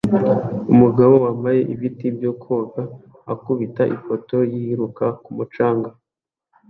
[0.73, 2.81] Umugabo wambaye ibiti byo koga
[3.33, 5.89] akubita ifoto yiruka ku mucanga